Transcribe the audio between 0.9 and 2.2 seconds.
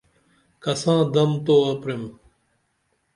دم توہ پریم